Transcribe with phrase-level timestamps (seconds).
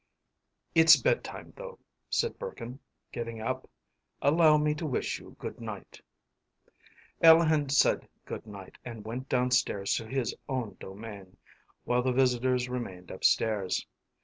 [0.73, 1.77] “It’s bed time, though,”
[2.09, 2.79] said Burkin,
[3.11, 3.69] getting up.
[4.19, 6.01] “Allow me to wish you good night.”
[7.23, 11.37] Alehin said good night and went downstairs to his own domain,
[11.83, 13.85] while the visitors remained upstairs.